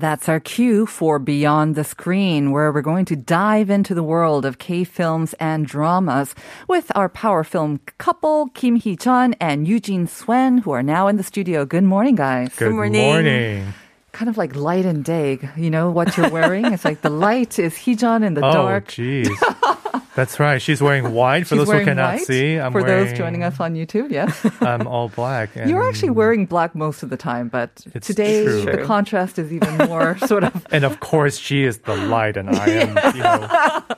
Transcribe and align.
That's 0.00 0.30
our 0.30 0.40
cue 0.40 0.86
for 0.86 1.18
Beyond 1.18 1.74
the 1.74 1.84
Screen, 1.84 2.52
where 2.52 2.72
we're 2.72 2.80
going 2.80 3.04
to 3.04 3.14
dive 3.16 3.68
into 3.68 3.94
the 3.94 4.02
world 4.02 4.46
of 4.46 4.56
K 4.56 4.82
films 4.82 5.34
and 5.34 5.66
dramas 5.66 6.34
with 6.66 6.90
our 6.94 7.10
power 7.10 7.44
film 7.44 7.80
couple, 7.98 8.46
Kim 8.54 8.76
Hee 8.76 8.96
Chun 8.96 9.34
and 9.42 9.68
Eugene 9.68 10.06
Swen, 10.06 10.56
who 10.56 10.70
are 10.70 10.82
now 10.82 11.06
in 11.06 11.18
the 11.18 11.22
studio. 11.22 11.66
Good 11.66 11.84
morning, 11.84 12.14
guys. 12.14 12.48
Good 12.56 12.72
morning. 12.72 13.12
morning 13.12 13.74
Kind 14.12 14.30
of 14.30 14.38
like 14.38 14.56
light 14.56 14.86
and 14.86 15.04
day. 15.04 15.38
You 15.54 15.68
know 15.68 15.90
what 15.90 16.16
you're 16.16 16.30
wearing? 16.30 16.72
it's 16.72 16.86
like 16.86 17.02
the 17.02 17.10
light 17.10 17.58
is 17.58 17.74
Heejun 17.74 18.24
in 18.24 18.32
the 18.32 18.40
oh, 18.46 18.52
dark. 18.52 18.88
jeez. 18.88 19.28
That's 20.16 20.40
right. 20.40 20.60
She's 20.60 20.82
wearing 20.82 21.12
white 21.12 21.46
for 21.46 21.54
She's 21.56 21.66
those 21.68 21.78
who 21.78 21.84
cannot 21.84 22.14
white. 22.14 22.26
see. 22.26 22.56
I'm 22.56 22.72
For 22.72 22.82
wearing, 22.82 23.06
those 23.08 23.16
joining 23.16 23.42
us 23.44 23.60
on 23.60 23.74
YouTube, 23.74 24.10
yes. 24.10 24.44
I'm 24.60 24.86
all 24.86 25.08
black. 25.08 25.50
And 25.54 25.70
You're 25.70 25.88
actually 25.88 26.10
wearing 26.10 26.46
black 26.46 26.74
most 26.74 27.02
of 27.02 27.10
the 27.10 27.16
time, 27.16 27.48
but 27.48 27.76
today 28.00 28.44
true. 28.44 28.62
the 28.64 28.82
contrast 28.84 29.38
is 29.38 29.52
even 29.52 29.76
more 29.78 30.18
sort 30.26 30.44
of 30.44 30.66
And 30.72 30.84
of 30.84 30.98
course, 31.00 31.38
she 31.38 31.62
is 31.62 31.78
the 31.78 31.94
light, 31.96 32.36
and 32.36 32.50
I 32.50 32.66
am, 32.68 32.88
you 33.16 33.22
know, 33.22 33.48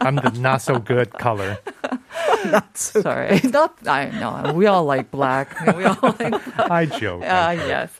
I'm 0.00 0.16
the 0.16 0.30
not 0.38 0.60
so 0.60 0.78
good 0.78 1.12
color. 1.14 1.58
sorry. 2.74 3.40
Not 3.44 3.74
I 3.86 4.10
know. 4.10 4.52
We 4.52 4.66
all 4.66 4.84
like 4.84 5.10
black. 5.10 5.58
We 5.76 5.84
all 5.84 5.96
like 6.18 6.58
I 6.58 6.86
joke. 6.86 7.22
Uh, 7.22 7.54
yes. 7.56 7.90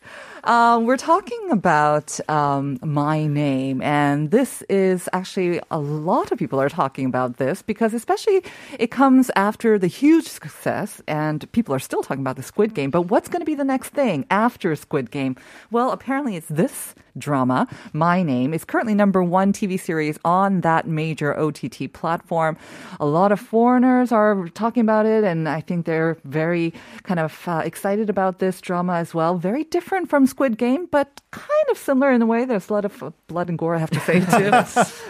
Um, 0.45 0.87
we're 0.87 0.97
talking 0.97 1.53
about 1.53 2.19
um, 2.29 2.77
my 2.83 3.29
name, 3.29 3.81
and 3.81 4.33
this 4.33 4.63
is 4.63 5.09
actually 5.13 5.61
a 5.71 5.79
lot 5.79 6.33
of 6.33 6.39
people 6.39 6.61
are 6.61 6.69
talking 6.69 7.07
about 7.07 7.37
this 7.37 7.63
because, 7.63 7.95
especially, 7.95 8.43
it 8.77 8.91
comes 8.91 9.31
after 9.37 9.79
the 9.79 9.87
huge 9.87 10.27
success, 10.27 11.01
and 11.07 11.51
people 11.53 11.73
are 11.73 11.79
still 11.79 12.03
talking 12.03 12.23
about 12.23 12.35
the 12.35 12.43
Squid 12.43 12.75
Game. 12.75 12.91
But 12.91 13.03
what's 13.03 13.29
going 13.29 13.39
to 13.39 13.47
be 13.47 13.55
the 13.55 13.63
next 13.63 13.91
thing 13.91 14.27
after 14.31 14.75
Squid 14.75 15.13
Game? 15.13 15.37
Well, 15.71 15.93
apparently, 15.93 16.35
it's 16.35 16.49
this 16.49 16.97
drama, 17.17 17.69
My 17.93 18.25
Name, 18.25 18.53
is 18.53 18.65
currently 18.65 18.95
number 18.95 19.23
one 19.23 19.53
TV 19.53 19.79
series 19.79 20.19
on 20.25 20.63
that 20.63 20.89
major 20.89 21.39
OTT 21.39 21.93
platform. 21.93 22.57
A 22.99 23.07
lot 23.07 23.31
of 23.31 23.39
foreigners 23.39 24.11
are 24.11 24.49
talking 24.49 24.81
about 24.81 25.07
it, 25.07 25.23
and 25.23 25.49
I 25.49 25.61
think 25.61 25.87
they're 25.87 26.17
very 26.25 26.73
kind 27.05 27.21
of 27.21 27.47
uh, 27.47 27.63
excited 27.65 28.11
about 28.11 28.41
this 28.41 28.61
drama 28.61 28.95
as 28.95 29.15
well. 29.15 29.37
Very 29.37 29.63
different 29.65 30.09
from 30.09 30.27
Squid 30.32 30.58
Game, 30.58 30.88
but 30.92 31.22
kind 31.32 31.68
of 31.72 31.78
similar 31.78 32.12
in 32.12 32.22
a 32.22 32.26
way. 32.26 32.46
There's 32.46 32.70
a 32.70 32.74
lot 32.74 32.86
of 32.86 33.02
uh, 33.04 33.12
blood 33.28 33.50
and 33.50 33.58
gore, 33.58 33.76
I 33.76 33.80
have 33.80 33.92
to 33.92 34.00
say, 34.02 34.20
too. 34.22 34.52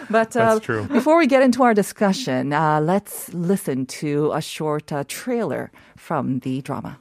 but 0.10 0.36
uh, 0.36 0.54
That's 0.54 0.64
true. 0.64 0.84
before 0.84 1.16
we 1.18 1.26
get 1.26 1.42
into 1.42 1.62
our 1.62 1.74
discussion, 1.74 2.52
uh, 2.52 2.80
let's 2.80 3.32
listen 3.32 3.86
to 4.02 4.32
a 4.32 4.40
short 4.40 4.92
uh, 4.92 5.04
trailer 5.08 5.70
from 5.96 6.40
the 6.40 6.60
drama. 6.62 6.98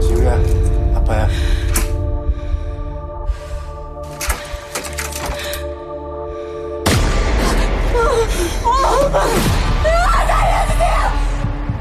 지우야, 0.00 0.36
아빠야. 0.96 1.28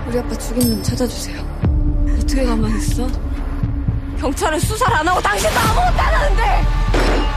우리 0.07 0.19
아빠 0.19 0.35
죽인 0.37 0.69
놈 0.69 0.83
찾아주세요. 0.83 1.39
어떻게 2.19 2.43
가만히 2.45 2.77
있어? 2.77 3.07
경찰은 4.18 4.58
수사를 4.58 4.94
안 4.96 5.06
하고 5.08 5.20
당신도 5.20 5.58
아무것도 5.58 6.00
안 6.00 6.14
하는데! 6.14 6.66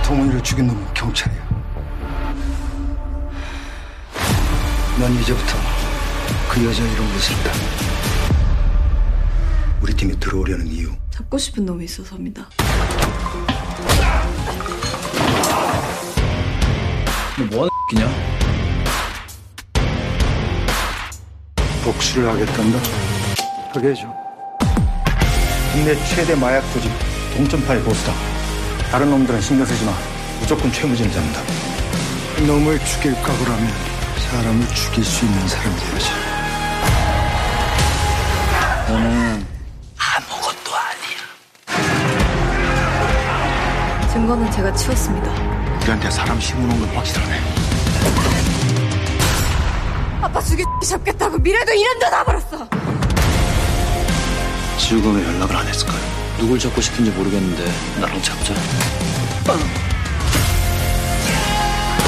동훈이를 0.05 0.41
죽인 0.43 0.67
놈은 0.67 0.93
경찰이야. 0.93 1.39
넌 4.99 5.13
이제부터 5.13 5.57
그 6.49 6.65
여자 6.65 6.83
이름 6.83 7.05
모른다. 7.05 7.51
우리 9.81 9.93
팀에 9.93 10.13
들어오려는 10.19 10.67
이유. 10.67 10.91
잡고 11.11 11.37
싶은 11.37 11.65
놈이 11.65 11.85
있어서입니다. 11.85 12.49
너 17.37 17.45
뭐 17.49 17.59
하는 17.59 17.69
끼냐? 17.89 18.09
복수를 21.85 22.27
하겠단다. 22.29 22.77
하게 23.73 23.89
해줘. 23.89 24.28
국내 25.71 25.95
최대 26.05 26.35
마약 26.35 26.61
조직 26.73 26.91
동점파의 27.35 27.81
보스다. 27.83 28.13
다른 28.91 29.09
놈들은 29.09 29.39
신경 29.41 29.65
쓰지 29.65 29.85
마. 29.85 29.91
무조건 30.39 30.71
최무진을 30.71 31.11
잡는다. 31.11 31.41
놈을 32.47 32.79
죽일 32.85 33.13
각오라면 33.21 33.71
사람을 34.31 34.67
죽일 34.73 35.03
수 35.03 35.25
있는 35.25 35.47
사람이 35.47 35.75
되야지. 35.75 36.09
너는 38.87 39.45
아무것도 39.97 40.71
아니야. 40.75 41.17
증거는 44.11 44.51
제가 44.51 44.73
치웠습니다. 44.73 45.31
우리한테 45.81 46.09
사람 46.09 46.39
심어놓은 46.39 46.79
건 46.79 46.89
확실하네. 46.95 47.39
아빠 50.21 50.41
죽이 50.41 50.63
잡겠다고 50.85 51.37
미래도 51.37 51.71
이름도 51.73 52.09
다 52.09 52.23
버렸어! 52.23 52.67
지우가 54.79 55.11
왜 55.11 55.23
연락을 55.23 55.55
안 55.55 55.67
했을까요? 55.67 55.99
누굴 56.39 56.57
잡고 56.57 56.79
싶은지 56.79 57.11
모르겠는데 57.11 57.63
나랑 57.99 58.21
잡자. 58.21 58.53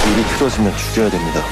일이 0.08 0.26
틀어지면 0.38 0.76
죽여야 0.78 1.10
됩니다. 1.10 1.44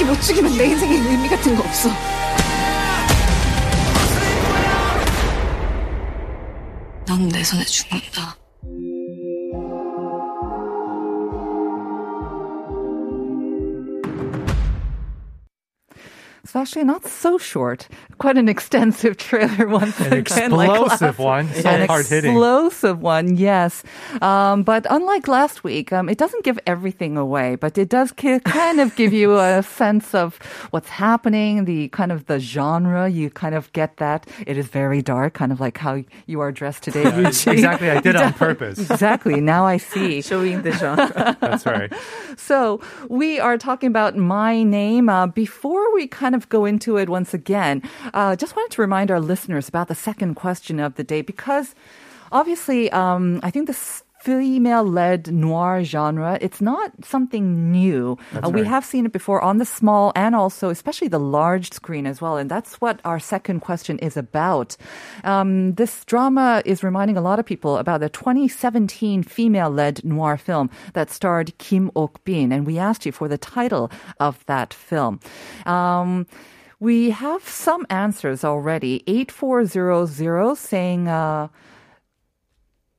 이못 0.00 0.20
죽이면 0.20 0.58
내 0.58 0.66
인생에 0.66 0.96
의미 0.96 1.28
같은 1.28 1.56
거 1.56 1.62
없어. 1.62 1.88
넌내 7.06 7.44
손에 7.44 7.64
죽는다. 7.64 8.43
It's 16.54 16.60
actually 16.70 16.84
not 16.84 17.04
so 17.04 17.36
short. 17.36 17.88
Quite 18.18 18.38
an 18.38 18.48
extensive 18.48 19.16
trailer 19.26 19.66
once 19.66 19.98
An 19.98 20.12
again. 20.12 20.52
like 20.52 20.70
explosive 20.70 21.18
last- 21.18 21.18
one. 21.18 21.52
So 21.52 21.68
An 21.68 21.88
hard-hitting. 21.88 22.30
explosive 22.30 23.02
one, 23.02 23.36
yes. 23.36 23.82
Um, 24.22 24.62
but 24.62 24.86
unlike 24.88 25.26
last 25.26 25.64
week, 25.64 25.92
um, 25.92 26.08
it 26.08 26.16
doesn't 26.16 26.44
give 26.44 26.60
everything 26.64 27.16
away, 27.16 27.56
but 27.56 27.76
it 27.76 27.88
does 27.88 28.12
ki- 28.12 28.38
kind 28.38 28.78
of 28.78 28.94
give 28.94 29.12
you 29.12 29.36
a 29.36 29.62
sense 29.80 30.14
of 30.14 30.36
what's 30.70 30.90
happening, 30.90 31.64
the 31.64 31.88
kind 31.88 32.12
of 32.12 32.26
the 32.26 32.38
genre. 32.38 33.08
You 33.08 33.30
kind 33.30 33.56
of 33.56 33.72
get 33.72 33.96
that. 33.96 34.24
It 34.46 34.56
is 34.56 34.68
very 34.68 35.02
dark, 35.02 35.34
kind 35.34 35.50
of 35.50 35.58
like 35.58 35.76
how 35.78 36.04
you 36.26 36.38
are 36.38 36.52
dressed 36.52 36.84
today. 36.84 37.02
Eugene. 37.16 37.54
exactly. 37.54 37.90
I 37.90 37.98
did 38.00 38.14
it 38.14 38.22
on 38.22 38.32
purpose. 38.32 38.78
Exactly. 38.78 39.40
Now 39.40 39.66
I 39.66 39.76
see. 39.78 40.22
Showing 40.22 40.62
the 40.62 40.70
genre. 40.70 41.36
That's 41.40 41.66
right. 41.66 41.92
So 42.36 42.80
we 43.08 43.40
are 43.40 43.58
talking 43.58 43.88
about 43.88 44.16
my 44.16 44.62
name. 44.62 45.08
Uh, 45.08 45.26
before 45.26 45.92
we 45.92 46.06
kind 46.06 46.36
of 46.36 46.43
go 46.48 46.64
into 46.64 46.96
it 46.96 47.08
once 47.08 47.34
again, 47.34 47.82
uh, 48.12 48.36
just 48.36 48.54
wanted 48.54 48.70
to 48.74 48.80
remind 48.80 49.10
our 49.10 49.20
listeners 49.20 49.68
about 49.68 49.88
the 49.88 49.94
second 49.94 50.34
question 50.34 50.78
of 50.78 50.94
the 50.94 51.04
day 51.04 51.22
because 51.22 51.74
obviously, 52.30 52.90
um, 52.92 53.40
I 53.42 53.50
think 53.50 53.66
this 53.66 54.03
female-led 54.24 55.30
noir 55.34 55.84
genre. 55.84 56.38
It's 56.40 56.62
not 56.62 56.90
something 57.04 57.70
new. 57.70 58.16
Uh, 58.32 58.48
we 58.48 58.62
right. 58.62 58.66
have 58.66 58.84
seen 58.84 59.04
it 59.04 59.12
before 59.12 59.42
on 59.42 59.58
the 59.58 59.66
small 59.66 60.12
and 60.16 60.34
also 60.34 60.70
especially 60.70 61.08
the 61.08 61.20
large 61.20 61.70
screen 61.72 62.06
as 62.06 62.22
well, 62.22 62.38
and 62.38 62.50
that's 62.50 62.80
what 62.80 63.00
our 63.04 63.20
second 63.20 63.60
question 63.60 63.98
is 63.98 64.16
about. 64.16 64.78
Um, 65.24 65.74
this 65.74 66.06
drama 66.06 66.62
is 66.64 66.82
reminding 66.82 67.18
a 67.18 67.20
lot 67.20 67.38
of 67.38 67.44
people 67.44 67.76
about 67.76 68.00
the 68.00 68.08
2017 68.08 69.22
female-led 69.22 70.02
noir 70.04 70.38
film 70.38 70.70
that 70.94 71.10
starred 71.10 71.56
Kim 71.58 71.90
Ok-bin, 71.94 72.50
and 72.50 72.66
we 72.66 72.78
asked 72.78 73.04
you 73.04 73.12
for 73.12 73.28
the 73.28 73.36
title 73.36 73.90
of 74.20 74.42
that 74.46 74.72
film. 74.72 75.20
Um, 75.66 76.26
we 76.80 77.10
have 77.10 77.46
some 77.46 77.86
answers 77.90 78.42
already. 78.42 79.04
8400 79.06 80.56
saying, 80.56 81.08
uh, 81.08 81.48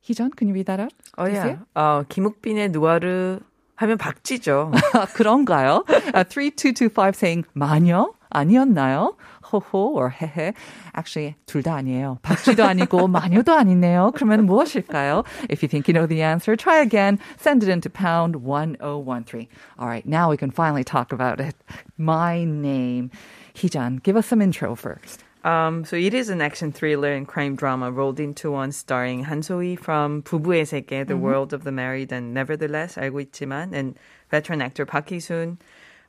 희전, 0.05 0.31
can 0.37 0.47
you 0.47 0.53
read 0.53 0.67
that 0.67 0.79
out? 0.79 0.93
Oh, 1.17 1.25
yeah. 1.25 1.57
어, 1.75 2.03
김욱빈의 2.07 2.69
누아르 2.69 3.39
하면 3.75 3.97
박쥐죠. 3.97 4.71
그런가요? 5.17 5.83
Uh, 6.13 6.23
3225 6.23 7.13
saying 7.15 7.43
마녀? 7.53 8.13
아니었나요? 8.29 9.15
호호 9.51 9.95
or 9.95 10.09
헤헤. 10.11 10.53
Actually, 10.95 11.35
둘 11.45 11.63
다 11.63 11.75
아니에요. 11.75 12.19
박쥐도 12.21 12.63
아니고 12.63 13.07
마녀도 13.09 13.53
아니네요. 13.53 14.11
그러면 14.15 14.45
무엇일까요? 14.45 15.23
If 15.49 15.61
you 15.63 15.69
think 15.69 15.87
you 15.87 15.93
know 15.93 16.05
the 16.07 16.21
answer, 16.21 16.55
try 16.55 16.79
again. 16.81 17.19
Send 17.37 17.63
it 17.63 17.69
into 17.69 17.89
pound 17.89 18.37
1013. 18.43 19.47
All 19.79 19.87
right, 19.87 20.05
now 20.05 20.29
we 20.29 20.37
can 20.37 20.51
finally 20.51 20.83
talk 20.83 21.11
about 21.13 21.39
it. 21.39 21.55
My 21.97 22.43
name. 22.43 23.09
Heejun, 23.55 24.03
give 24.03 24.17
us 24.17 24.25
some 24.27 24.41
intro 24.41 24.75
first. 24.75 25.23
Um, 25.45 25.85
so 25.85 25.95
it 25.95 26.15
is 26.15 26.29
an 26.29 26.41
action 26.41 26.71
thriller 26.71 27.13
and 27.13 27.27
crime 27.27 27.55
drama 27.55 27.91
rolled 27.91 28.19
into 28.19 28.49
one, 28.49 28.71
starring 28.71 29.25
Han 29.25 29.43
Soo-hee 29.43 29.75
from 29.75 30.23
부부의 30.23 30.65
세계, 30.65 31.05
The 31.05 31.13
mm-hmm. 31.13 31.21
World 31.21 31.53
of 31.53 31.63
the 31.63 31.71
Married, 31.71 32.11
and 32.11 32.33
Nevertheless, 32.33 32.95
알고 32.97 33.29
있지만, 33.29 33.71
and 33.71 33.95
veteran 34.31 34.59
actor 34.59 34.87
Park 34.87 35.09
Hee-soon 35.09 35.59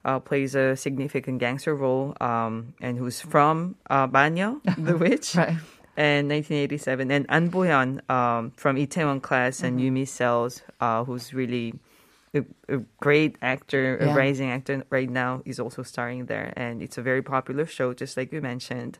uh, 0.07 0.21
plays 0.21 0.55
a 0.55 0.75
significant 0.75 1.39
gangster 1.39 1.75
role, 1.77 2.17
um, 2.19 2.73
and 2.81 2.97
who's 2.97 3.21
from 3.21 3.77
uh, 3.91 4.09
Banyo, 4.09 4.63
the 4.79 4.97
witch. 4.99 5.35
right. 5.37 5.59
And 5.99 6.29
1987, 6.29 7.11
and 7.11 7.27
Ahn 7.29 7.49
Bo-hyun 7.49 8.09
um, 8.11 8.53
from 8.57 8.77
Itaewon 8.77 9.21
Class 9.21 9.63
and 9.63 9.79
mm-hmm. 9.79 9.97
Yumi 9.97 10.09
Cells, 10.09 10.63
uh, 10.81 11.05
who's 11.05 11.35
really 11.35 11.75
a, 12.36 12.44
a 12.70 12.78
great 13.00 13.36
actor, 13.42 13.98
Yeah. 14.00 14.14
a 14.14 14.16
rising 14.16 14.50
actor 14.52 14.84
right 14.90 15.10
now, 15.10 15.42
is 15.46 15.60
also 15.60 15.84
starring 15.84 16.26
there, 16.28 16.54
and 16.56 16.82
it's 16.82 16.98
a 16.98 17.02
very 17.02 17.22
popular 17.22 17.66
show, 17.66 17.94
just 17.94 18.16
like 18.18 18.32
you 18.32 18.42
mentioned. 18.42 19.00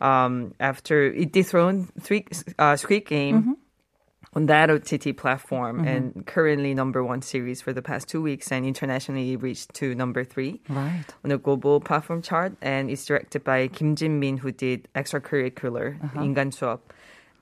Um, 0.00 0.52
after 0.60 1.04
it 1.04 1.32
dethroned 1.32 1.88
three, 2.00 2.26
uh, 2.58 2.76
Squid 2.76 3.06
Game 3.06 3.56
on 4.34 4.44
that 4.46 4.68
OTT 4.68 5.16
platform, 5.16 5.80
and 5.86 6.26
currently 6.26 6.74
number 6.74 7.02
one 7.02 7.22
series 7.22 7.62
for 7.62 7.72
the 7.72 7.80
past 7.80 8.06
two 8.08 8.20
weeks, 8.20 8.52
and 8.52 8.66
internationally 8.66 9.32
it 9.32 9.40
reached 9.40 9.72
to 9.74 9.94
number 9.94 10.24
three 10.24 10.60
Right. 10.68 11.04
on 11.24 11.30
a 11.30 11.38
global 11.38 11.80
platform 11.80 12.20
chart, 12.20 12.52
and 12.60 12.90
it's 12.90 13.06
directed 13.06 13.44
by 13.44 13.68
Kim 13.68 13.94
Jin 13.96 14.20
Min, 14.20 14.36
who 14.38 14.52
did 14.52 14.88
extracurricular 14.94 15.96
인간 16.20 16.50
수업 16.52 16.80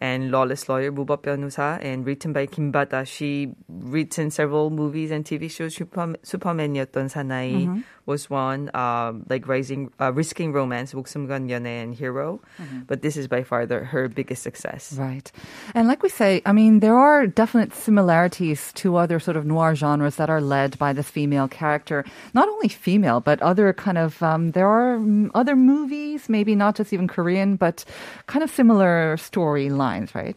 and 0.02 0.32
Lawless 0.32 0.70
Lawyer 0.70 0.92
Buba 0.92 1.18
Pyonusa, 1.18 1.84
and 1.84 2.06
written 2.06 2.32
by 2.32 2.46
Kim 2.46 2.72
Ba-da. 2.72 3.04
She 3.04 3.52
written 3.68 4.32
several 4.32 4.70
movies 4.70 5.12
and 5.12 5.26
TV 5.26 5.52
shows. 5.52 5.76
Superman 5.76 6.16
슈퍼맨이었던 6.24 7.10
사나이 7.10 7.68
mm-hmm. 7.68 7.82
was 8.06 8.30
one, 8.30 8.72
um, 8.74 9.26
like 9.30 9.48
Rising, 9.48 9.92
uh, 10.00 10.12
Risking 10.14 10.54
Romance, 10.54 10.94
목숨건 10.94 11.50
연애 11.50 11.84
and 11.84 11.94
Hero. 11.94 12.40
Mm-hmm. 12.62 12.80
But 12.88 13.02
this 13.02 13.18
is 13.18 13.28
by 13.28 13.44
far 13.44 13.66
the, 13.66 13.80
her 13.80 14.08
biggest 14.08 14.42
success. 14.42 14.94
Right. 14.98 15.30
And 15.76 15.88
like 15.88 16.02
we 16.02 16.10
say, 16.10 16.42
I 16.46 16.54
mean, 16.54 16.80
there 16.80 16.98
are 16.98 17.28
definite 17.28 17.74
similarities 17.74 18.72
to 18.76 18.96
other 18.96 19.20
sort 19.20 19.36
of 19.36 19.46
noir 19.46 19.76
genres 19.76 20.16
that 20.16 20.30
are 20.30 20.42
led 20.42 20.80
by 20.80 20.94
this 20.94 21.10
female 21.10 21.48
character. 21.48 22.06
Not 22.34 22.48
only 22.48 22.70
female, 22.70 23.20
but 23.20 23.42
other 23.42 23.74
kind 23.74 23.98
of, 23.98 24.24
um, 24.24 24.52
there 24.52 24.68
are 24.68 25.00
other 25.36 25.56
movies, 25.56 26.30
maybe 26.30 26.56
not 26.56 26.76
just 26.76 26.94
even 26.94 27.08
Korean, 27.08 27.58
but 27.58 27.84
kind 28.28 28.44
of 28.44 28.50
similar 28.50 29.18
storyline 29.18 29.89
storylines, 29.90 30.16
right? 30.16 30.36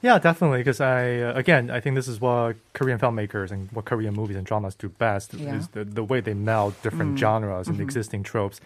Yeah, 0.00 0.18
definitely. 0.18 0.58
Because 0.58 0.80
I, 0.80 1.20
uh, 1.20 1.32
again, 1.34 1.70
I 1.70 1.78
think 1.80 1.94
this 1.94 2.08
is 2.08 2.20
what 2.20 2.56
Korean 2.72 2.98
filmmakers 2.98 3.50
and 3.52 3.70
what 3.72 3.84
Korean 3.84 4.14
movies 4.14 4.36
and 4.36 4.44
dramas 4.44 4.74
do 4.74 4.88
best 4.88 5.34
Yeah. 5.34 5.54
is 5.56 5.68
the, 5.68 5.84
the 5.84 6.02
way 6.02 6.20
they 6.20 6.34
meld 6.34 6.74
different 6.82 7.18
genres 7.18 7.68
and 7.68 7.80
existing 7.80 8.22
tropes. 8.24 8.60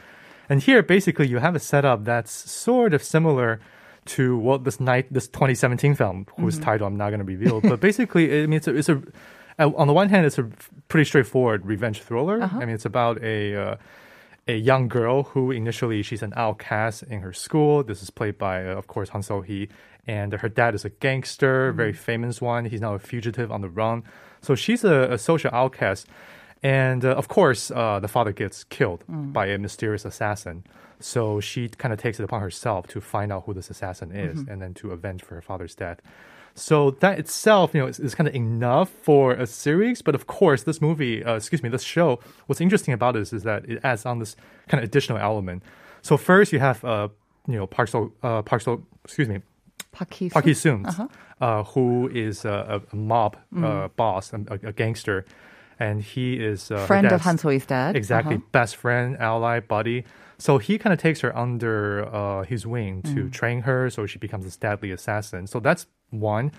And 0.48 0.62
here, 0.62 0.82
basically, 0.82 1.26
you 1.26 1.38
have 1.38 1.54
a 1.54 1.58
setup 1.58 2.04
that's 2.04 2.30
sort 2.50 2.94
of 2.94 3.02
similar 3.02 3.60
to 4.06 4.36
what 4.38 4.64
this 4.64 4.78
night, 4.78 5.12
this 5.12 5.26
2017 5.26 5.94
film, 5.94 6.26
whose 6.38 6.58
title 6.58 6.86
I'm 6.86 6.96
not 6.96 7.10
going 7.10 7.18
to 7.18 7.24
reveal. 7.24 7.60
but 7.60 7.80
basically, 7.80 8.42
I 8.42 8.46
mean, 8.46 8.54
it's 8.58 8.68
a, 8.68 8.76
it's 8.76 8.88
a, 8.88 9.02
uh, 9.58 9.70
on 9.76 9.88
the 9.88 9.92
one 9.92 10.08
hand, 10.08 10.24
it's 10.24 10.38
a 10.38 10.48
pretty 10.88 11.04
straightforward 11.04 11.66
revenge 11.66 12.00
thriller. 12.00 12.40
I 12.42 12.60
mean, 12.60 12.70
it's 12.70 12.84
about 12.86 13.22
a. 13.22 13.54
Uh, 13.56 13.76
a 14.48 14.56
young 14.56 14.86
girl 14.86 15.24
who 15.24 15.50
initially 15.50 16.04
she's 16.04 16.22
an 16.22 16.32
outcast 16.36 17.02
in 17.02 17.20
her 17.20 17.32
school. 17.32 17.82
This 17.82 18.00
is 18.00 18.10
played 18.10 18.38
by, 18.38 18.64
uh, 18.64 18.76
of 18.76 18.86
course, 18.86 19.08
Han 19.08 19.20
So 19.24 19.40
Hee, 19.40 19.68
and 20.06 20.32
her 20.32 20.48
dad 20.48 20.74
is 20.74 20.84
a 20.84 20.90
gangster, 20.90 21.72
very 21.72 21.92
famous 21.92 22.40
one. 22.40 22.64
He's 22.66 22.80
now 22.80 22.94
a 22.94 22.98
fugitive 22.98 23.50
on 23.50 23.60
the 23.60 23.68
run. 23.68 24.02
So 24.40 24.54
she's 24.54 24.84
a, 24.84 25.12
a 25.12 25.18
social 25.18 25.50
outcast, 25.52 26.06
and 26.62 27.04
uh, 27.04 27.10
of 27.10 27.28
course, 27.28 27.70
uh, 27.70 27.98
the 28.00 28.08
father 28.08 28.32
gets 28.32 28.64
killed 28.64 29.04
by 29.32 29.46
a 29.46 29.58
mysterious 29.58 30.04
assassin. 30.04 30.64
So 31.00 31.40
she 31.40 31.68
kind 31.68 31.92
of 31.92 32.00
takes 32.00 32.18
it 32.20 32.24
upon 32.24 32.40
herself 32.40 32.86
to 32.88 33.00
find 33.00 33.32
out 33.32 33.44
who 33.44 33.54
this 33.54 33.70
assassin 33.70 34.12
is, 34.12 34.40
and 34.48 34.62
then 34.62 34.74
to 34.74 34.92
avenge 34.92 35.22
for 35.22 35.34
her 35.34 35.42
father's 35.42 35.74
death. 35.74 36.00
So 36.54 36.92
that 37.00 37.18
itself, 37.18 37.74
you 37.74 37.80
know, 37.80 37.86
is, 37.86 38.00
is 38.00 38.14
kind 38.14 38.26
of 38.26 38.34
enough 38.34 38.88
for 38.88 39.32
a 39.32 39.46
series. 39.46 40.00
But 40.00 40.14
of 40.14 40.26
course, 40.26 40.62
this 40.62 40.80
movie, 40.80 41.22
uh, 41.22 41.34
excuse 41.34 41.62
me, 41.62 41.68
this 41.68 41.82
show, 41.82 42.18
what's 42.46 42.62
interesting 42.62 42.94
about 42.94 43.12
this 43.12 43.32
is 43.34 43.42
that 43.42 43.68
it 43.68 43.78
adds 43.84 44.06
on 44.06 44.20
this 44.20 44.36
kind 44.68 44.82
of 44.82 44.88
additional 44.88 45.18
element. 45.18 45.62
So 46.00 46.16
first, 46.16 46.52
you 46.54 46.60
have, 46.60 46.82
uh, 46.82 47.08
you 47.46 47.56
know, 47.56 47.66
Park 47.66 47.88
So, 47.88 48.12
uh, 48.22 48.40
Park 48.40 48.62
So, 48.62 48.86
excuse 49.04 49.28
me, 49.28 49.42
Park 49.96 50.10
Park 50.32 50.44
Hee 50.44 50.54
Soon, 50.54 50.86
uh, 51.40 51.62
who 51.72 52.08
is 52.12 52.44
a, 52.44 52.82
a, 52.82 52.94
a 52.94 52.96
mob 52.96 53.36
uh, 53.62 53.88
boss, 53.96 54.32
a, 54.32 54.40
a 54.70 54.72
gangster, 54.72 55.24
and 55.78 56.02
he 56.02 56.34
is 56.50 56.70
uh, 56.70 56.86
Friend 56.86 57.06
of 57.12 57.20
Han 57.22 57.38
So-hee's 57.38 57.66
dad. 57.66 57.96
Exactly, 57.96 58.36
Uh-huh. 58.36 58.52
best 58.52 58.76
friend, 58.76 59.16
ally, 59.18 59.60
buddy. 59.60 60.04
So 60.38 60.58
he 60.58 60.76
kind 60.78 60.92
of 60.92 60.98
takes 61.00 61.20
her 61.24 61.32
under 61.36 62.04
uh, 62.14 62.42
his 62.44 62.66
wing 62.66 63.02
to 63.14 63.24
Mm. 63.24 63.32
train 63.32 63.58
her, 63.62 63.88
so 63.90 64.04
she 64.06 64.18
becomes 64.18 64.44
this 64.44 64.56
deadly 64.56 64.90
assassin. 64.90 65.46
So 65.46 65.60
that's 65.60 65.86
one. 66.10 66.52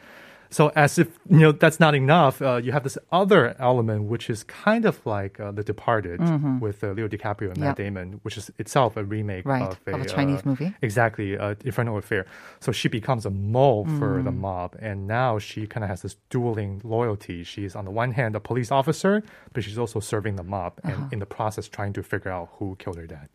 So 0.50 0.72
as 0.76 0.98
if 0.98 1.08
you 1.30 1.40
know 1.40 1.52
that's 1.52 1.80
not 1.80 1.94
enough, 1.96 2.42
uh, 2.42 2.56
you 2.64 2.72
have 2.72 2.84
this 2.84 2.98
other 3.12 3.56
element, 3.60 4.04
which 4.04 4.30
is 4.30 4.44
kind 4.44 4.86
of 4.86 5.06
like 5.06 5.40
uh, 5.40 5.52
The 5.52 5.64
Departed 5.64 6.20
with 6.62 6.84
uh, 6.84 6.92
Leo 6.92 7.08
DiCaprio 7.08 7.52
and 7.52 7.58
Matt 7.60 7.76
Mm-hmm. 7.78 7.84
Damon, 7.84 8.20
which 8.24 8.38
is 8.38 8.50
itself 8.58 8.96
a 8.98 9.04
remake 9.04 9.46
Right, 9.46 9.62
of 9.64 9.80
a, 9.88 9.92
of 9.96 10.02
a 10.02 10.06
Chinese 10.06 10.40
uh, 10.40 10.50
movie. 10.50 10.74
Exactly, 10.82 11.38
uh, 11.38 11.56
Infernal 11.66 11.98
Affair. 11.98 12.26
So 12.60 12.72
she 12.72 12.88
becomes 12.88 13.26
a 13.26 13.30
mole 13.30 13.86
for 14.00 14.20
Mm. 14.22 14.24
the 14.24 14.32
mob, 14.32 14.76
and 14.80 15.08
now 15.08 15.38
she 15.40 15.68
kind 15.68 15.84
of 15.84 15.90
has 15.90 16.02
this 16.02 16.16
dueling 16.30 16.82
loyalty. 16.84 17.44
She's 17.44 17.76
on 17.76 17.86
the 17.86 17.92
one 17.92 18.12
hand 18.14 18.36
a 18.36 18.40
police 18.40 18.72
officer, 18.72 19.24
but 19.54 19.64
she's 19.64 19.78
also 19.78 20.00
serving 20.00 20.36
the 20.38 20.44
mob, 20.44 20.74
and 20.84 20.94
Uh-huh. 20.94 21.10
in 21.14 21.20
the 21.20 21.26
process 21.26 21.68
trying 21.68 21.94
to 21.94 22.02
figure 22.04 22.32
out 22.32 22.50
who 22.58 22.76
killed 22.80 22.98
her 22.98 23.08
dad. 23.08 23.28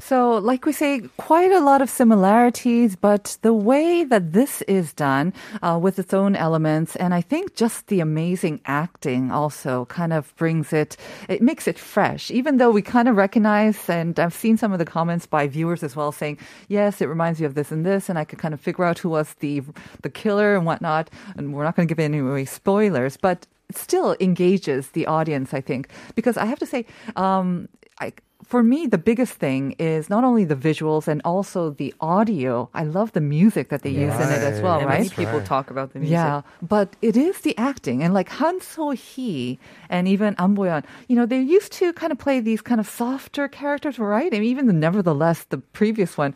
So, 0.00 0.38
like 0.38 0.64
we 0.64 0.72
say, 0.72 1.02
quite 1.16 1.50
a 1.50 1.60
lot 1.60 1.82
of 1.82 1.90
similarities, 1.90 2.94
but 2.96 3.36
the 3.42 3.52
way 3.52 4.04
that 4.04 4.32
this 4.32 4.62
is 4.62 4.92
done 4.92 5.32
uh, 5.62 5.78
with 5.80 5.96
its 6.08 6.14
own 6.14 6.34
elements, 6.34 6.96
and 6.96 7.12
I 7.12 7.20
think 7.20 7.54
just 7.54 7.88
the 7.88 8.00
amazing 8.00 8.62
acting 8.64 9.30
also 9.30 9.84
kind 9.90 10.14
of 10.14 10.34
brings 10.36 10.72
it, 10.72 10.96
it 11.28 11.42
makes 11.42 11.68
it 11.68 11.78
fresh, 11.78 12.30
even 12.30 12.56
though 12.56 12.70
we 12.70 12.80
kind 12.80 13.08
of 13.08 13.16
recognize, 13.16 13.90
and 13.90 14.18
I've 14.18 14.32
seen 14.32 14.56
some 14.56 14.72
of 14.72 14.78
the 14.78 14.86
comments 14.86 15.26
by 15.26 15.46
viewers 15.48 15.82
as 15.82 15.94
well 15.94 16.10
saying, 16.10 16.38
yes, 16.68 17.02
it 17.02 17.08
reminds 17.08 17.40
you 17.40 17.46
of 17.46 17.52
this 17.52 17.70
and 17.70 17.84
this, 17.84 18.08
and 18.08 18.18
I 18.18 18.24
could 18.24 18.38
kind 18.38 18.54
of 18.54 18.60
figure 18.60 18.86
out 18.86 18.98
who 18.98 19.10
was 19.10 19.34
the, 19.40 19.60
the 20.00 20.08
killer 20.08 20.56
and 20.56 20.64
whatnot, 20.64 21.10
and 21.36 21.52
we're 21.52 21.64
not 21.64 21.76
going 21.76 21.86
to 21.86 21.94
give 21.94 22.02
any 22.02 22.20
away 22.20 22.46
spoilers, 22.46 23.18
but 23.18 23.46
still 23.70 24.16
engages 24.18 24.92
the 24.92 25.06
audience, 25.06 25.52
I 25.52 25.60
think, 25.60 25.90
because 26.14 26.38
I 26.38 26.46
have 26.46 26.58
to 26.60 26.66
say, 26.66 26.86
um, 27.16 27.68
I, 28.00 28.14
for 28.44 28.62
me, 28.62 28.86
the 28.86 28.98
biggest 28.98 29.34
thing 29.34 29.72
is 29.78 30.08
not 30.08 30.22
only 30.24 30.44
the 30.44 30.54
visuals 30.56 31.08
and 31.08 31.20
also 31.24 31.70
the 31.70 31.92
audio. 32.00 32.68
I 32.72 32.84
love 32.84 33.12
the 33.12 33.20
music 33.20 33.68
that 33.70 33.82
they 33.82 33.90
use 33.90 34.14
in 34.14 34.30
it 34.30 34.42
as 34.42 34.62
well, 34.62 34.78
and 34.78 34.86
right? 34.86 34.98
many 34.98 35.08
people 35.10 35.40
talk 35.40 35.70
about 35.70 35.92
the 35.92 35.98
music. 35.98 36.14
Yeah, 36.14 36.42
but 36.62 36.94
it 37.02 37.16
is 37.16 37.40
the 37.40 37.56
acting 37.58 38.02
and 38.02 38.14
like 38.14 38.28
Han 38.30 38.60
So 38.60 38.90
Hee 38.90 39.58
and 39.90 40.06
even 40.06 40.36
Ahn 40.38 40.54
Bo-hyun. 40.54 40.84
You 41.08 41.16
know, 41.16 41.26
they 41.26 41.40
used 41.40 41.72
to 41.72 41.92
kind 41.92 42.12
of 42.12 42.18
play 42.18 42.38
these 42.40 42.62
kind 42.62 42.80
of 42.80 42.88
softer 42.88 43.48
characters, 43.48 43.98
right? 43.98 44.32
I 44.32 44.38
mean, 44.38 44.48
even 44.50 44.66
the 44.66 44.72
Nevertheless, 44.72 45.44
the 45.44 45.58
previous 45.58 46.16
one, 46.16 46.34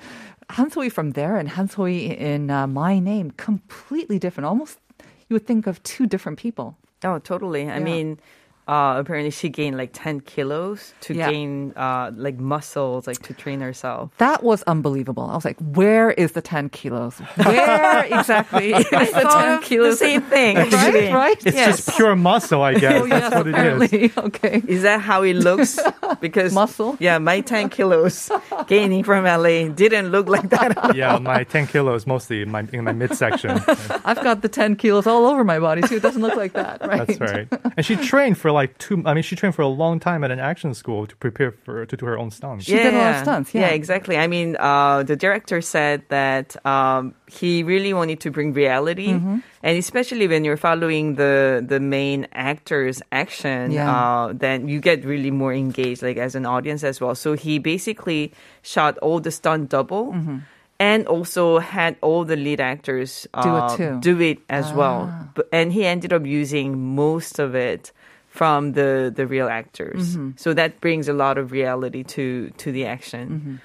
Han 0.50 0.71
So 0.71 0.80
Hee 0.80 0.88
from 0.88 1.12
there 1.12 1.37
and 1.37 1.50
Han 1.50 1.68
So 1.68 1.85
Hee 1.85 2.06
in 2.06 2.50
uh, 2.50 2.66
My 2.66 2.99
Name, 2.99 3.30
completely 3.37 4.18
different. 4.18 4.47
Almost, 4.47 4.78
you 5.28 5.35
would 5.35 5.47
think 5.47 5.66
of 5.68 5.82
two 5.85 6.06
different 6.06 6.38
people. 6.38 6.76
Oh, 7.04 7.18
totally. 7.21 7.62
I 7.71 7.78
Yeah. 7.78 7.85
mean, 7.85 8.18
uh, 8.69 8.95
apparently 8.99 9.31
she 9.31 9.49
gained 9.49 9.76
like 9.76 9.90
10 9.92 10.21
kilos 10.21 10.95
to 11.00 11.14
Yeah. 11.14 11.31
gain 11.31 11.73
uh, 11.76 12.12
like 12.14 12.38
muscles, 12.38 13.07
like 13.07 13.21
to 13.23 13.35
train 13.35 13.61
herself. 13.61 14.11
That 14.19 14.42
was 14.45 14.62
unbelievable. 14.64 15.25
I 15.25 15.35
was 15.35 15.45
like, 15.45 15.59
where 15.61 16.12
is 16.12 16.33
the 16.33 16.42
10 16.42 16.69
kilos? 16.69 17.19
Where 17.37 18.04
exactly 18.11 18.73
is 18.73 18.88
the 18.88 19.28
10 19.31 19.62
kilos? 19.62 19.99
The 19.99 20.04
same 20.07 20.23
thing, 20.23 20.57
Right, 20.57 21.12
right? 21.12 21.47
It's 21.47 21.57
Yes. 21.57 21.85
just 21.87 21.97
pure 21.97 22.14
muscle, 22.14 22.62
I 22.62 22.75
guess. 22.75 23.02
Oh, 23.02 23.04
yes, 23.04 23.31
That's 23.31 23.35
what 23.35 23.47
it 23.49 23.92
is. 23.92 24.16
Okay. 24.23 24.62
Is 24.69 24.83
that 24.83 25.00
how 25.00 25.23
it 25.23 25.35
looks? 25.35 25.78
Because 26.21 26.52
Muscle? 26.54 26.97
Yeah, 27.00 27.19
my 27.19 27.40
10 27.40 27.69
kilos 27.71 28.31
gaining 28.69 29.02
from 29.02 29.25
LA 29.25 29.69
didn't 29.69 30.11
look 30.11 30.28
like 30.28 30.50
that. 30.50 30.71
at 30.73 30.78
all. 30.78 30.95
Yeah, 30.95 31.19
my 31.19 31.42
10 31.42 31.66
kilos 31.66 32.07
mostly 32.07 32.42
in 32.42 32.50
my, 32.50 32.64
in 32.73 32.85
my 32.85 32.92
midsection. 32.92 33.59
I've 34.04 34.23
got 34.23 34.42
the 34.42 34.49
10 34.49 34.76
kilos 34.76 35.07
all 35.07 35.26
over 35.26 35.42
my 35.42 35.59
body 35.59 35.83
too. 35.83 35.97
It 35.97 36.02
doesn't 36.02 36.23
look 36.23 36.37
like 36.37 36.52
that, 36.52 36.87
right? 36.87 37.09
That's 37.09 37.21
right. 37.21 37.49
And 37.76 37.85
she 37.85 37.97
trained 37.97 38.38
for 38.38 38.51
for 38.51 38.51
like 38.52 38.78
two. 38.78 39.02
I 39.06 39.14
mean, 39.14 39.23
she 39.23 39.37
trained 39.37 39.54
for 39.54 39.62
a 39.62 39.68
long 39.68 39.99
time 40.00 40.23
at 40.25 40.30
an 40.30 40.38
action 40.38 40.75
school 40.75 41.06
to 41.06 41.16
prepare 41.16 41.52
for 41.52 41.87
to 41.87 41.97
do 41.97 42.06
her 42.06 42.18
own 42.18 42.30
stunts. 42.30 42.64
She 42.66 42.73
did 42.75 42.94
a 42.94 42.99
lot 42.99 43.14
of 43.14 43.21
stunts, 43.23 43.54
yeah. 43.54 43.68
exactly. 43.68 44.16
I 44.16 44.26
mean, 44.26 44.56
uh, 44.61 45.02
the 45.02 45.16
director 45.16 45.61
said 45.61 46.02
that 46.09 46.54
um, 46.66 47.14
he 47.30 47.62
really 47.62 47.92
wanted 47.92 48.21
to 48.21 48.30
bring 48.30 48.52
reality, 48.52 49.09
Mm-hmm. 49.09 49.38
and 49.62 49.78
especially 49.78 50.28
when 50.28 50.44
you're 50.44 50.56
following 50.61 51.14
the 51.16 51.64
the 51.66 51.80
main 51.80 52.26
actor's 52.32 53.02
action, 53.12 53.73
Yeah. 53.73 53.90
uh, 53.90 54.32
then 54.32 54.68
you 54.68 54.80
get 54.80 55.04
really 55.04 55.30
more 55.30 55.52
engaged, 55.54 56.02
like 56.02 56.16
as 56.16 56.35
an 56.35 56.47
audience 56.47 56.85
as 56.85 57.00
well. 57.00 57.14
So 57.14 57.35
he 57.35 57.59
basically 57.59 58.32
shot 58.62 58.99
all 58.99 59.21
the 59.21 59.30
stunt 59.30 59.71
double. 59.71 60.14
And 60.82 61.06
also 61.06 61.61
had 61.61 61.94
all 62.02 62.25
the 62.25 62.35
lead 62.35 62.59
actors 62.59 63.28
Mm-hmm. 63.30 63.47
Do 63.47 63.54
it 63.54 63.62
uh, 63.62 63.76
too. 63.76 64.00
do 64.02 64.14
it 64.21 64.38
as 64.50 64.73
well. 64.75 65.06
Ah. 65.06 65.28
But, 65.35 65.47
and 65.54 65.71
he 65.73 65.87
ended 65.87 66.12
up 66.12 66.26
using 66.26 66.94
most 66.99 67.38
of 67.38 67.54
it 67.54 67.92
from 68.32 68.72
the 68.72 69.12
the 69.14 69.28
real 69.28 69.46
actors. 69.46 70.16
Mm-hmm. 70.16 70.40
So 70.40 70.56
that 70.56 70.80
brings 70.80 71.06
a 71.06 71.12
lot 71.12 71.36
of 71.36 71.52
reality 71.52 72.02
to 72.16 72.48
to 72.56 72.72
the 72.72 72.88
action. 72.88 73.28
Mm-hmm. 73.28 73.56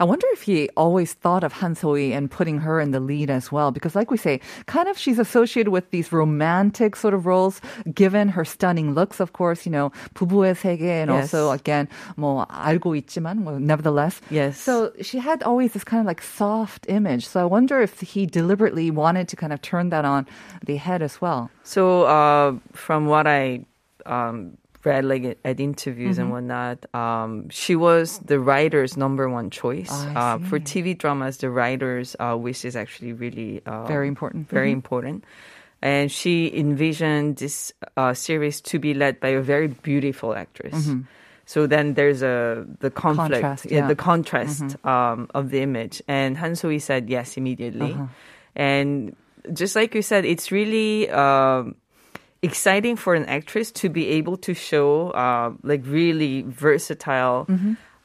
I 0.00 0.04
wonder 0.04 0.28
if 0.30 0.42
he 0.42 0.70
always 0.76 1.14
thought 1.14 1.42
of 1.42 1.52
Han 1.58 1.74
So-hee 1.74 2.12
and 2.12 2.30
putting 2.30 2.58
her 2.62 2.78
in 2.78 2.92
the 2.92 3.00
lead 3.00 3.30
as 3.30 3.50
well, 3.50 3.72
because 3.72 3.96
like 3.96 4.12
we 4.12 4.16
say, 4.16 4.38
kind 4.66 4.86
of 4.86 4.96
she's 4.96 5.18
associated 5.18 5.74
with 5.74 5.90
these 5.90 6.12
romantic 6.12 6.94
sort 6.94 7.14
of 7.14 7.26
roles, 7.26 7.60
given 7.92 8.28
her 8.28 8.44
stunning 8.44 8.94
looks, 8.94 9.18
of 9.18 9.32
course, 9.32 9.66
you 9.66 9.72
know, 9.72 9.90
부부의 10.14 10.54
세계, 10.54 11.02
and 11.02 11.10
yes. 11.10 11.34
also 11.34 11.50
again, 11.50 11.88
뭐 12.16 12.46
알고 12.46 12.94
있지만, 12.94 13.42
well, 13.42 13.58
nevertheless. 13.58 14.20
Yes. 14.30 14.60
So 14.60 14.92
she 15.02 15.18
had 15.18 15.42
always 15.42 15.72
this 15.72 15.82
kind 15.82 15.98
of 15.98 16.06
like 16.06 16.22
soft 16.22 16.86
image. 16.86 17.26
So 17.26 17.40
I 17.40 17.44
wonder 17.44 17.82
if 17.82 17.98
he 17.98 18.24
deliberately 18.24 18.92
wanted 18.92 19.26
to 19.28 19.36
kind 19.36 19.52
of 19.52 19.60
turn 19.62 19.90
that 19.90 20.04
on 20.04 20.28
the 20.62 20.76
head 20.76 21.02
as 21.02 21.20
well. 21.20 21.50
So 21.64 22.04
uh, 22.04 22.54
from 22.70 23.06
what 23.06 23.26
I 23.26 23.66
um, 24.08 24.56
read, 24.84 25.04
like 25.04 25.38
at- 25.44 25.60
interviews 25.60 26.16
Mm-hmm. 26.16 26.22
and 26.22 26.30
whatnot, 26.32 26.78
um, 26.94 27.48
she 27.50 27.76
was 27.76 28.18
the 28.24 28.38
writer's 28.40 28.96
number 28.96 29.28
one 29.28 29.50
choice 29.50 29.90
I 29.92 30.14
uh, 30.14 30.38
for 30.38 30.58
TV 30.58 30.96
dramas. 30.96 31.38
The 31.38 31.50
writer's 31.50 32.16
uh, 32.18 32.36
wish 32.38 32.64
is 32.64 32.76
actually 32.76 33.12
really 33.12 33.60
uh, 33.66 33.84
Very 33.86 34.08
important. 34.08 34.48
very 34.48 34.70
Mhm. 34.70 34.80
important. 34.80 35.24
And 35.82 36.10
she 36.10 36.50
envisioned 36.56 37.36
this 37.38 37.72
uh, 37.96 38.14
series 38.14 38.60
to 38.72 38.78
be 38.80 38.94
led 38.94 39.20
by 39.20 39.28
a 39.28 39.40
very 39.40 39.68
beautiful 39.68 40.34
actress. 40.34 40.90
So 41.46 41.66
then 41.66 41.94
there's 41.94 42.20
a 42.22 42.66
the 42.80 42.90
conflict, 42.90 43.40
Mm-hmm. 43.40 43.40
Contrast, 43.40 43.70
yeah, 43.70 43.86
the 43.86 43.94
contrast 43.96 44.76
um, 44.84 45.30
of 45.34 45.48
the 45.50 45.62
image. 45.62 46.02
And 46.08 46.36
Han 46.36 46.56
So-hee 46.56 46.78
said 46.82 47.08
yes 47.08 47.36
immediately. 47.38 47.94
And 48.56 49.14
just 49.54 49.76
like 49.76 49.94
you 49.94 50.02
said, 50.02 50.24
it's 50.26 50.50
really 50.52 51.08
um, 51.08 51.76
exciting 52.42 52.96
for 52.96 53.14
an 53.14 53.24
actress 53.26 53.72
to 53.72 53.88
be 53.88 54.08
able 54.08 54.36
to 54.38 54.54
show 54.54 55.10
uh, 55.10 55.52
like 55.62 55.82
really 55.84 56.42
versatile 56.42 57.46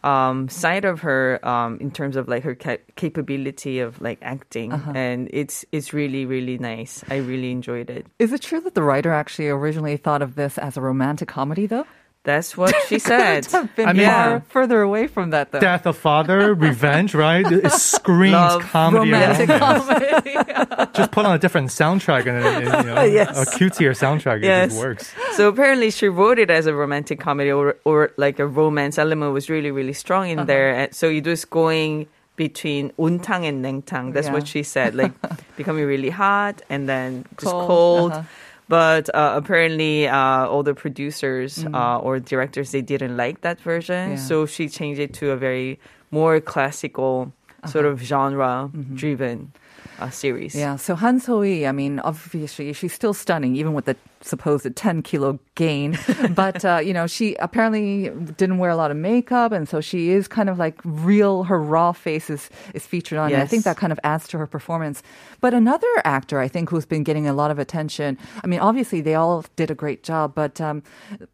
um, 0.03 0.49
side 0.49 0.83
of 0.85 1.01
her 1.01 1.39
um, 1.47 1.77
in 1.79 1.91
terms 1.91 2.15
of 2.15 2.27
like 2.27 2.43
her 2.43 2.55
ca- 2.55 2.83
capability 2.95 3.79
of 3.79 4.01
like 4.01 4.19
acting, 4.21 4.71
and 4.95 5.29
it's 5.31 5.63
it's 5.71 5.93
really 5.93 6.25
really 6.25 6.57
nice. 6.57 7.03
I 7.09 7.17
really 7.17 7.51
enjoyed 7.51 7.89
it. 7.89 8.07
Is 8.19 8.33
it 8.33 8.41
true 8.41 8.59
that 8.61 8.75
the 8.75 8.83
writer 8.83 9.11
actually 9.11 9.47
originally 9.49 9.95
thought 9.97 10.21
of 10.21 10.35
this 10.35 10.57
as 10.57 10.75
a 10.77 10.81
romantic 10.81 11.29
comedy, 11.29 11.67
though? 11.67 11.85
That's 12.23 12.55
what 12.55 12.73
she 12.87 12.99
said. 13.11 13.45
Have 13.47 13.75
been 13.75 13.89
I 13.89 13.93
mean- 13.93 14.05
far 14.07 14.39
further 14.47 14.81
away 14.81 15.07
from 15.07 15.31
that, 15.31 15.51
though. 15.51 15.59
Death 15.59 15.85
of 15.85 15.97
father, 15.97 16.53
revenge, 16.69 17.13
right? 17.13 17.45
It 17.45 17.69
screams 17.71 18.31
Love, 18.33 18.61
comedy. 18.61 19.11
romantic 19.11 19.49
and 19.49 19.59
comedy. 19.59 20.91
Just 20.93 21.11
put 21.11 21.25
on 21.25 21.35
a 21.35 21.39
different 21.39 21.69
soundtrack 21.69 22.25
and, 22.25 22.37
and, 22.45 22.85
you 22.87 22.93
know, 22.95 23.03
Yes. 23.03 23.35
a 23.37 23.57
cutier 23.57 23.91
soundtrack. 23.91 24.37
It 24.37 24.43
Yes. 24.45 24.69
just 24.71 24.79
works. 24.81 25.13
So 25.33 25.49
apparently 25.49 25.91
she 25.91 26.07
wrote 26.07 26.39
it 26.39 26.49
as 26.49 26.65
a 26.65 26.73
romantic 26.73 27.19
comedy 27.19 27.51
or 27.51 27.75
or 27.83 28.11
like 28.17 28.39
a 28.39 28.47
romance 28.47 28.97
element 28.97 29.33
was 29.33 29.49
really 29.49 29.71
really 29.71 29.93
strong 29.93 30.23
Uh-huh. 30.31 30.41
in 30.41 30.47
there. 30.47 30.73
And 30.73 30.93
so 30.95 31.09
it 31.09 31.25
was 31.27 31.43
going 31.43 32.07
between 32.37 32.91
untang 32.97 33.43
and 33.49 33.63
nengtang. 33.65 34.13
That's 34.13 34.27
Yeah. 34.27 34.33
what 34.33 34.47
she 34.47 34.63
said, 34.63 34.95
like 34.95 35.11
becoming 35.57 35.85
really 35.85 36.09
hot 36.09 36.61
and 36.69 36.87
then 36.87 37.25
just 37.37 37.51
Cold, 37.51 37.67
cold. 37.67 38.11
uh-huh. 38.13 38.23
But 38.69 39.13
uh, 39.13 39.33
apparently, 39.35 40.07
uh, 40.07 40.47
all 40.47 40.63
the 40.63 40.73
producers 40.73 41.63
Mm. 41.63 41.75
uh, 41.75 41.99
or 41.99 42.19
directors 42.19 42.71
they 42.71 42.81
didn't 42.81 43.17
like 43.17 43.41
that 43.41 43.59
version, 43.59 44.11
Yeah. 44.11 44.15
so 44.17 44.45
she 44.45 44.69
changed 44.69 44.99
it 44.99 45.13
to 45.19 45.31
a 45.31 45.37
very 45.37 45.79
more 46.11 46.39
classical 46.39 47.33
sort 47.65 47.85
of 47.85 48.01
genre-driven 48.01 49.51
uh, 49.99 50.09
series. 50.09 50.55
Yeah, 50.55 50.75
so 50.75 50.95
Han 50.95 51.19
So-hee, 51.19 51.65
I 51.65 51.71
mean, 51.71 51.99
obviously 51.99 52.73
she's 52.73 52.93
still 52.93 53.13
stunning, 53.13 53.55
even 53.55 53.73
with 53.73 53.85
the 53.85 53.95
supposed 54.21 54.75
10 54.75 55.01
kilo 55.01 55.39
gain. 55.55 55.97
but, 56.35 56.63
uh, 56.63 56.79
you 56.83 56.93
know, 56.93 57.07
she 57.07 57.35
apparently 57.35 58.09
didn't 58.37 58.57
wear 58.57 58.69
a 58.69 58.75
lot 58.75 58.91
of 58.91 58.97
makeup, 58.97 59.51
and 59.51 59.67
so 59.67 59.81
she 59.81 60.11
is 60.11 60.27
kind 60.27 60.49
of 60.49 60.57
like 60.57 60.79
real, 60.83 61.43
her 61.43 61.61
raw 61.61 61.91
face 61.91 62.29
is, 62.29 62.49
is 62.73 62.85
featured 62.85 63.17
on 63.17 63.31
it. 63.31 63.39
I 63.39 63.45
think 63.47 63.63
that 63.65 63.77
kind 63.77 63.91
of 63.91 63.99
adds 64.03 64.27
to 64.29 64.37
her 64.37 64.47
performance. 64.47 65.03
But 65.41 65.53
another 65.53 65.87
actor, 66.05 66.39
I 66.39 66.47
think, 66.47 66.69
who's 66.69 66.85
been 66.85 67.03
getting 67.03 67.27
a 67.27 67.33
lot 67.33 67.51
of 67.51 67.59
attention, 67.59 68.17
I 68.43 68.47
mean, 68.47 68.59
obviously 68.59 69.01
they 69.01 69.15
all 69.15 69.45
did 69.55 69.69
a 69.69 69.75
great 69.75 70.03
job, 70.03 70.33
but 70.35 70.61
um, 70.61 70.83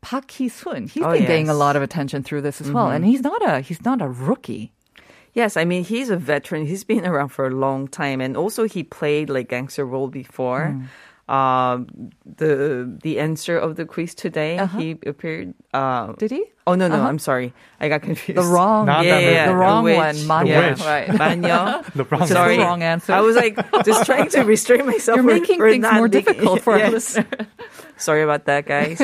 Park 0.01 0.31
Hee-soon, 0.31 0.87
he's 0.87 1.03
Oh, 1.03 1.11
been 1.11 1.21
getting 1.21 1.49
a 1.49 1.53
lot 1.53 1.75
of 1.75 1.81
attention 1.81 2.23
through 2.23 2.41
this 2.41 2.61
as 2.61 2.71
well. 2.71 2.85
Mm-hmm. 2.85 2.95
And 2.95 3.05
he's 3.05 3.21
not 3.21 3.41
a, 3.47 3.61
he's 3.61 3.83
not 3.85 4.01
a 4.01 4.07
rookie. 4.07 4.73
Yes, 5.39 5.55
I 5.55 5.63
mean 5.63 5.83
he's 5.87 6.09
a 6.11 6.17
veteran. 6.19 6.67
He's 6.67 6.83
been 6.83 7.05
around 7.07 7.29
for 7.31 7.47
a 7.47 7.55
long 7.55 7.87
time, 7.87 8.19
and 8.25 8.35
also 8.35 8.67
he 8.67 8.83
played 8.83 9.29
like 9.31 9.47
gangster 9.47 9.85
role 9.87 10.09
before. 10.11 10.75
Hmm. 10.75 10.83
Um, 11.29 12.09
the 12.25 12.89
the 13.05 13.19
answer 13.21 13.53
of 13.55 13.75
the 13.77 13.85
quiz 13.85 14.15
today, 14.17 14.57
Uh-huh. 14.57 14.73
he 14.81 14.97
appeared. 15.05 15.53
Uh, 15.71 16.17
Did 16.17 16.31
he? 16.33 16.41
Oh 16.65 16.73
no 16.73 16.89
no, 16.89 16.95
Uh-huh. 16.97 17.07
I'm 17.07 17.21
sorry, 17.21 17.53
I 17.79 17.85
got 17.87 18.01
confused. 18.01 18.35
The 18.41 18.49
wrong, 18.49 18.89
Not 18.89 19.05
yeah, 19.05 19.21
yeah, 19.21 19.45
the 19.47 19.53
wrong 19.55 19.85
witch. 19.85 19.95
one, 19.95 20.17
Manya, 20.25 20.53
Yeah. 20.73 20.89
right? 20.89 21.07
Manya. 21.13 21.85
The 21.93 22.03
wrong 22.09 22.21
Which 22.25 22.33
Sorry, 22.33 22.57
the 22.57 22.65
wrong 22.65 22.81
answer. 22.81 23.13
I 23.13 23.21
was 23.21 23.37
like 23.37 23.55
just 23.89 24.09
trying 24.09 24.29
to 24.33 24.41
restrain 24.41 24.89
myself. 24.89 25.21
You're 25.21 25.29
for- 25.29 25.37
making 25.39 25.59
for 25.61 25.69
things 25.69 25.85
more 25.85 26.09
making- 26.09 26.25
difficult 26.33 26.65
for 26.65 26.73
us. 26.73 26.81
Yes. 26.81 26.91
listeners. 27.21 27.47
Sorry 28.01 28.23
about 28.25 28.49
that, 28.49 28.65
guys. 28.65 28.97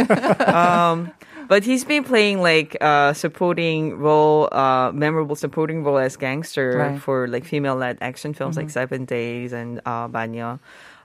um, 0.50 1.14
but 1.50 1.64
he's 1.64 1.84
been 1.86 2.04
playing 2.04 2.42
like 2.42 2.76
uh, 2.82 3.14
supporting 3.14 3.98
role, 3.98 4.50
uh, 4.52 4.92
memorable 4.94 5.36
supporting 5.36 5.84
role 5.84 5.98
as 5.98 6.18
gangster 6.18 6.78
Right. 6.78 6.88
Mm-hmm. 6.90 6.98
for 7.00 7.28
like 7.28 7.46
female-led 7.46 7.98
action 8.02 8.34
films 8.34 8.58
like 8.58 8.70
Seven 8.70 9.06
Days 9.06 9.54
and 9.54 9.82
uh, 9.86 10.08
Banya. 10.08 10.60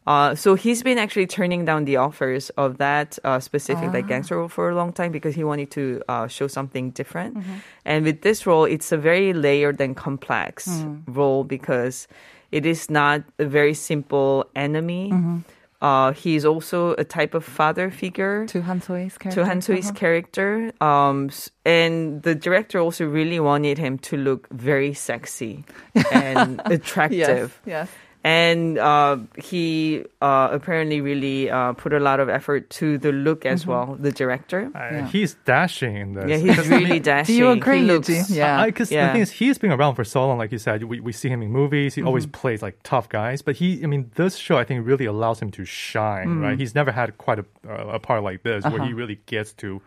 Uh, 0.06 0.34
so 0.34 0.54
he's 0.54 0.82
been 0.82 0.96
actually 0.98 1.26
turning 1.26 1.66
down 1.66 1.84
the 1.84 1.96
offers 1.96 2.48
of 2.56 2.78
that 2.78 3.18
uh, 3.22 3.38
specific 3.38 3.90
Ah. 3.90 3.92
like 3.92 4.08
gangster 4.08 4.36
role 4.38 4.48
for 4.48 4.70
a 4.70 4.74
long 4.74 4.92
time 4.92 5.12
because 5.12 5.34
he 5.36 5.44
wanted 5.44 5.70
to 5.72 6.02
uh, 6.08 6.26
show 6.26 6.48
something 6.48 6.90
different. 6.90 7.36
Mm-hmm. 7.36 7.54
And 7.84 8.04
with 8.04 8.22
this 8.22 8.46
role, 8.46 8.64
it's 8.64 8.90
a 8.92 8.96
very 8.96 9.32
layered 9.34 9.78
and 9.80 9.94
complex 9.94 10.66
Mm. 10.68 11.02
role 11.06 11.44
because 11.44 12.08
it 12.50 12.64
is 12.66 12.88
not 12.90 13.22
a 13.38 13.44
very 13.44 13.74
simple 13.74 14.46
enemy. 14.56 15.10
Mm-hmm. 15.12 15.38
Uh, 15.80 16.12
he's 16.12 16.44
also 16.44 16.92
a 16.98 17.04
type 17.04 17.32
of 17.34 17.44
father 17.44 17.90
figure 17.90 18.46
to 18.46 18.60
Han 18.62 18.82
So-hee's 18.82 19.16
character. 19.16 19.40
to 19.40 19.46
Han 19.46 19.62
So-hee's 19.62 19.86
Uh-huh. 19.88 19.98
character. 19.98 20.72
Um, 20.80 21.30
and 21.64 22.22
the 22.22 22.34
director 22.34 22.78
also 22.78 23.06
really 23.06 23.40
wanted 23.40 23.78
him 23.78 23.96
to 23.98 24.16
look 24.16 24.46
very 24.50 24.92
sexy 24.92 25.64
and 26.12 26.60
attractive. 26.66 27.60
Yes, 27.64 27.88
yes. 27.88 27.88
And 28.22 28.76
uh, 28.76 29.16
he 29.38 30.04
uh, 30.20 30.48
apparently 30.52 31.00
really 31.00 31.48
uh, 31.50 31.72
put 31.72 31.94
a 31.94 31.98
lot 32.00 32.20
of 32.20 32.28
effort 32.28 32.68
to 32.80 32.98
the 32.98 33.12
look 33.12 33.46
as 33.46 33.66
well, 33.66 33.96
the 33.98 34.12
director. 34.12 34.70
Uh, 34.74 34.78
Yeah. 34.92 35.06
He's 35.08 35.34
dashing 35.46 35.96
in 35.96 36.12
this. 36.12 36.28
Yeah, 36.28 36.36
he's 36.36 36.68
really 36.68 37.00
dashing. 37.00 37.34
Do 37.34 37.38
you 37.38 37.48
agree, 37.50 37.78
He 37.78 37.84
looks, 37.86 38.30
Yeah. 38.30 38.66
Because 38.66 38.90
Yeah. 38.92 39.06
the 39.06 39.12
thing 39.14 39.22
is, 39.22 39.30
he's 39.30 39.56
been 39.56 39.72
around 39.72 39.94
for 39.94 40.04
so 40.04 40.26
long. 40.28 40.36
Like 40.36 40.52
you 40.52 40.58
said, 40.58 40.84
we, 40.84 41.00
we 41.00 41.12
see 41.12 41.30
him 41.30 41.40
in 41.40 41.50
movies. 41.50 41.94
He 41.94 42.02
always 42.02 42.26
Mm-hmm. 42.26 42.40
plays 42.40 42.60
like 42.60 42.76
tough 42.82 43.08
guys. 43.08 43.40
But 43.40 43.56
he, 43.56 43.82
I 43.82 43.86
mean, 43.86 44.10
this 44.16 44.36
show 44.36 44.58
I 44.58 44.64
think 44.64 44.86
really 44.86 45.06
allows 45.06 45.40
him 45.40 45.50
to 45.52 45.64
shine. 45.64 46.28
Mm. 46.28 46.42
Right? 46.42 46.58
He's 46.58 46.74
never 46.74 46.92
had 46.92 47.16
quite 47.16 47.38
a, 47.38 47.46
uh, 47.66 47.96
a 47.96 47.98
part 47.98 48.22
like 48.22 48.42
this 48.42 48.66
Uh-huh. 48.66 48.76
where 48.76 48.86
he 48.86 48.92
really 48.92 49.18
gets 49.24 49.54
to 49.64 49.80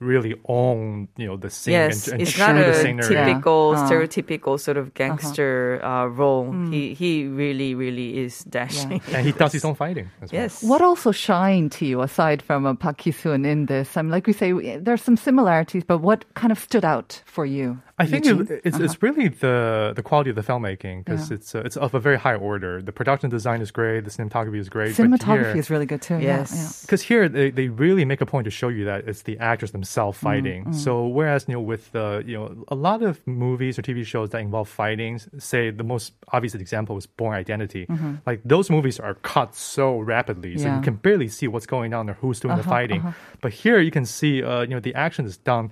really 0.00 0.34
own 0.46 1.08
you 1.16 1.26
know 1.26 1.36
the 1.36 1.50
scene 1.50 1.72
Yes, 1.72 2.06
and, 2.06 2.14
and 2.14 2.22
it's 2.22 2.38
not 2.38 2.54
the 2.54 2.70
a 2.70 2.74
scenery. 2.74 3.08
typical, 3.08 3.74
Uh. 3.76 3.88
stereotypical 3.90 4.58
sort 4.60 4.76
of 4.76 4.94
gangster 4.94 5.80
uh, 5.84 6.06
role. 6.06 6.52
He 6.70 6.94
he 6.94 7.26
really, 7.26 7.74
really 7.74 8.18
is 8.18 8.44
dashing. 8.44 9.00
And 9.12 9.26
he 9.26 9.32
does 9.32 9.52
his 9.52 9.64
own 9.64 9.74
fighting. 9.74 10.08
As 10.22 10.30
well. 10.32 10.42
Yes. 10.42 10.62
What 10.62 10.82
also 10.82 11.10
shined 11.10 11.72
to 11.72 11.84
you 11.86 12.02
aside 12.02 12.42
from 12.42 12.64
uh, 12.66 12.74
Park 12.74 13.00
Hee-soon 13.00 13.44
in 13.44 13.66
this? 13.66 13.96
I 13.96 14.02
mean, 14.02 14.10
like 14.12 14.26
we 14.26 14.32
say, 14.32 14.52
there's 14.78 15.02
some 15.02 15.16
similarities, 15.16 15.82
but 15.84 15.98
what 15.98 16.24
kind 16.34 16.52
of 16.52 16.58
stood 16.58 16.84
out 16.84 17.22
for 17.26 17.44
you? 17.44 17.80
I 17.98 18.06
think 18.06 18.26
it, 18.26 18.60
it's 18.64 18.78
it's 18.78 19.02
really 19.02 19.28
the 19.28 19.92
the 19.96 20.02
quality 20.02 20.30
of 20.30 20.36
the 20.36 20.42
filmmaking 20.42 21.04
because 21.04 21.30
Yeah. 21.30 21.34
it's 21.36 21.54
uh, 21.54 21.62
it's 21.66 21.76
of 21.76 21.94
a 21.94 22.00
very 22.00 22.18
high 22.18 22.34
order. 22.36 22.80
The 22.80 22.92
production 22.92 23.28
design 23.30 23.60
is 23.60 23.70
great. 23.70 24.04
The 24.04 24.10
cinematography 24.10 24.58
is 24.58 24.68
great. 24.68 24.94
Cinematography 24.94 25.56
is 25.56 25.68
really 25.70 25.86
good 25.86 26.02
too. 26.02 26.18
Yes. 26.18 26.82
because 26.82 27.02
here 27.02 27.28
they, 27.28 27.50
they 27.50 27.68
really 27.68 28.04
make 28.04 28.20
a 28.20 28.26
point 28.26 28.44
to 28.44 28.50
show 28.50 28.68
you 28.68 28.84
that 28.84 29.08
it's 29.08 29.22
the 29.22 29.36
actors 29.38 29.72
themselves 29.72 30.16
fighting. 30.18 30.72
So 30.72 31.06
whereas 31.06 31.46
you 31.48 31.54
know 31.54 31.60
with 31.60 31.94
uh, 31.94 32.22
you 32.24 32.36
know 32.36 32.64
a 32.68 32.74
lot 32.76 33.02
of 33.02 33.24
movies 33.26 33.78
or 33.78 33.82
TV 33.82 34.04
shows 34.06 34.30
that 34.30 34.40
involve 34.40 34.68
fighting, 34.68 35.18
say 35.38 35.70
the 35.70 35.84
most 35.84 36.12
obvious 36.32 36.54
example 36.54 36.94
was 36.94 37.06
Bourne 37.06 37.34
Identity. 37.34 37.86
Like 38.26 38.40
those 38.44 38.70
movies 38.70 39.00
are 39.00 39.14
cut 39.14 39.54
so 39.54 39.98
rapidly, 39.98 40.56
so 40.58 40.66
Yeah. 40.66 40.76
you 40.76 40.82
can 40.82 40.94
barely 40.94 41.28
see 41.28 41.48
what's 41.48 41.66
going 41.66 41.92
on 41.94 42.08
or 42.10 42.14
who's 42.14 42.38
doing 42.40 42.56
the 42.56 42.62
fighting. 42.62 43.02
But 43.40 43.52
here 43.52 43.80
you 43.80 43.90
can 43.90 44.04
see 44.06 44.42
uh, 44.42 44.60
you 44.62 44.68
know 44.74 44.80
the 44.80 44.94
action 44.94 45.24
is 45.26 45.36
done 45.36 45.70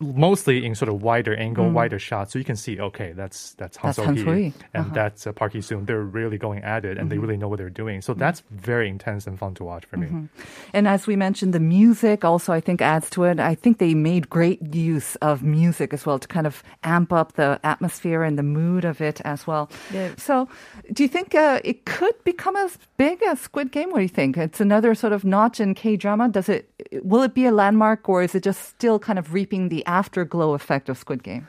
mostly 0.00 0.64
in 0.64 0.74
sort 0.74 0.88
of 0.88 1.02
wider 1.02 1.34
angle, 1.34 1.68
wider 1.70 1.98
shots, 1.98 2.32
so 2.32 2.38
you 2.38 2.44
can 2.44 2.54
see, 2.56 2.78
okay, 2.78 3.12
that's 3.12 3.54
that's 3.54 3.76
Han 3.78 3.92
Mm. 3.92 3.96
That's 3.96 4.06
Han 4.06 4.16
So-hee 4.16 4.24
So-hee. 4.24 4.52
and 4.74 4.84
Uh-huh. 4.86 4.94
that's 4.94 5.26
uh, 5.26 5.32
Park 5.32 5.52
Hee-soon. 5.54 5.86
They're 5.86 6.02
really 6.02 6.38
going 6.38 6.62
at 6.62 6.84
it, 6.84 6.98
and 6.98 7.10
they 7.10 7.18
really 7.18 7.36
know 7.36 7.48
what 7.48 7.58
they're 7.58 7.68
doing. 7.84 8.00
So 8.00 8.14
that's 8.14 8.42
very 8.50 8.88
intense 8.88 9.26
and 9.26 9.36
fun 9.38 9.54
to 9.54 9.64
watch 9.64 9.84
for 9.86 9.96
me. 9.96 10.28
And 10.72 10.86
as 10.86 11.06
we 11.06 11.16
mentioned, 11.16 11.52
the 11.52 11.60
music 11.60 12.24
also, 12.24 12.52
I 12.52 12.60
think, 12.60 12.80
adds 12.80 13.10
to 13.10 13.24
it. 13.24 13.40
I 13.40 13.54
think 13.56 13.78
they 13.78 13.94
made 13.94 14.30
great 14.30 14.60
use 14.74 15.16
of 15.16 15.42
music 15.42 15.92
as 15.92 16.06
well 16.06 16.18
to 16.20 16.28
kind 16.28 16.46
of 16.46 16.62
amp 16.84 17.12
up 17.12 17.32
the 17.32 17.58
atmosphere 17.64 18.22
and 18.22 18.38
the 18.38 18.42
mood 18.44 18.84
of 18.84 19.00
it 19.00 19.20
as 19.24 19.46
well. 19.48 19.68
Yeah. 19.92 20.10
So, 20.16 20.48
do 20.92 21.02
you 21.02 21.08
think 21.08 21.34
uh, 21.34 21.60
it 21.64 21.86
could 21.86 22.14
become 22.24 22.54
as 22.56 22.78
big 22.98 23.20
as 23.24 23.40
Squid 23.40 23.72
Game? 23.72 23.90
What 23.90 23.96
do 23.98 24.02
you 24.02 24.08
think? 24.08 24.36
It's 24.36 24.60
another 24.60 24.94
sort 24.94 25.12
of 25.12 25.24
notch 25.24 25.58
in 25.58 25.74
K 25.74 25.96
drama. 25.96 26.28
Does 26.28 26.48
it? 26.48 26.70
Will 27.02 27.22
it 27.22 27.34
be 27.34 27.46
a 27.46 27.52
landmark, 27.52 28.08
or 28.08 28.22
is 28.22 28.34
it 28.36 28.44
just 28.44 28.62
still 28.68 28.98
kind 29.00 29.18
of 29.18 29.32
reaping 29.34 29.68
the 29.70 29.84
afterglow 29.88 30.52
effect 30.52 30.88
of 30.88 30.98
Squid 30.98 31.22
Game? 31.22 31.48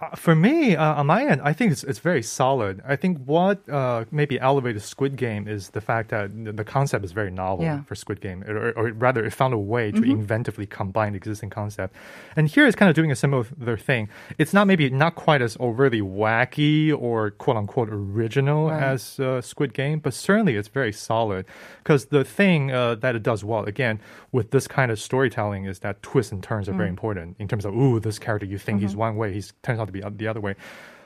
Uh, 0.00 0.16
for 0.16 0.34
me, 0.34 0.76
uh, 0.76 0.94
on 0.94 1.06
my 1.06 1.24
end, 1.26 1.42
I 1.44 1.52
think 1.52 1.72
it's, 1.72 1.84
it's 1.84 1.98
very 1.98 2.22
solid. 2.22 2.80
I 2.86 2.96
think 2.96 3.18
what 3.26 3.68
uh, 3.68 4.04
maybe 4.10 4.40
elevated 4.40 4.80
Squid 4.82 5.16
Game 5.16 5.46
is 5.46 5.70
the 5.70 5.80
fact 5.82 6.08
that 6.08 6.30
the 6.56 6.64
concept 6.64 7.04
is 7.04 7.12
very 7.12 7.30
novel 7.30 7.64
Yeah. 7.66 7.82
for 7.82 7.94
Squid 7.94 8.20
Game, 8.22 8.42
or, 8.44 8.70
or 8.72 8.92
rather, 8.92 9.22
it 9.24 9.32
found 9.32 9.52
a 9.52 9.58
way 9.58 9.92
to 9.92 10.00
inventively 10.00 10.68
combine 10.68 11.14
existing 11.14 11.50
concept. 11.50 11.94
And 12.34 12.48
here 12.48 12.66
it's 12.66 12.76
kind 12.76 12.88
of 12.88 12.94
doing 12.94 13.10
a 13.10 13.16
similar 13.16 13.44
thing. 13.76 14.08
It's 14.38 14.54
not 14.54 14.66
maybe 14.66 14.88
not 14.88 15.16
quite 15.16 15.42
as 15.42 15.56
overly 15.60 16.00
wacky 16.00 16.96
or 16.98 17.32
quote 17.32 17.56
unquote 17.58 17.90
original 17.90 18.68
Right. 18.70 18.82
as 18.82 19.20
uh, 19.20 19.42
Squid 19.42 19.74
Game, 19.74 19.98
but 19.98 20.14
certainly 20.14 20.56
it's 20.56 20.68
very 20.68 20.92
solid. 20.92 21.44
Because 21.82 22.06
the 22.06 22.24
thing 22.24 22.70
uh, 22.70 22.94
that 22.96 23.14
it 23.16 23.22
does 23.22 23.44
well, 23.44 23.64
again, 23.64 24.00
with 24.32 24.50
this 24.50 24.66
kind 24.66 24.90
of 24.90 24.98
storytelling, 24.98 25.64
is 25.66 25.80
that 25.80 26.02
twists 26.02 26.32
and 26.32 26.42
turns 26.42 26.68
are 26.68 26.72
very 26.72 26.88
important 26.88 27.36
in 27.38 27.48
terms 27.48 27.64
of, 27.66 27.74
ooh, 27.74 28.00
this 28.00 28.18
character 28.18 28.46
you 28.46 28.56
think 28.58 28.80
he's 28.80 28.96
one 28.96 29.16
way, 29.16 29.32
he 29.34 29.42
turns 29.62 29.78
out 29.80 29.89
be 29.90 30.00
the 30.00 30.28
other 30.28 30.40
way. 30.40 30.54